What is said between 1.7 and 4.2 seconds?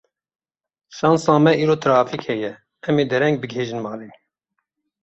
trafîk heye, em ê dereng bigihîjin malê.